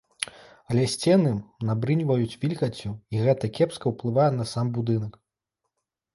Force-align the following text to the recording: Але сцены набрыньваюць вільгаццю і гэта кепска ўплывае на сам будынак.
Але 0.69 0.85
сцены 0.93 1.33
набрыньваюць 1.69 2.37
вільгаццю 2.45 2.91
і 3.17 3.23
гэта 3.27 3.51
кепска 3.59 3.85
ўплывае 3.93 4.27
на 4.41 4.51
сам 4.55 4.75
будынак. 4.81 5.13